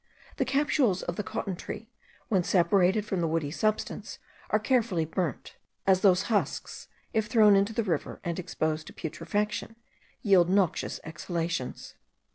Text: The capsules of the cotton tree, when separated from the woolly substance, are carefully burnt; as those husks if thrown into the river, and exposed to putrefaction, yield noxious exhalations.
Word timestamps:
The 0.37 0.45
capsules 0.45 1.03
of 1.03 1.15
the 1.15 1.21
cotton 1.21 1.55
tree, 1.55 1.91
when 2.27 2.43
separated 2.43 3.05
from 3.05 3.21
the 3.21 3.27
woolly 3.27 3.51
substance, 3.51 4.17
are 4.49 4.57
carefully 4.57 5.05
burnt; 5.05 5.57
as 5.85 6.01
those 6.01 6.23
husks 6.23 6.87
if 7.13 7.27
thrown 7.27 7.55
into 7.55 7.71
the 7.71 7.83
river, 7.83 8.19
and 8.23 8.39
exposed 8.39 8.87
to 8.87 8.93
putrefaction, 8.93 9.75
yield 10.23 10.49
noxious 10.49 10.99
exhalations. 11.03 11.93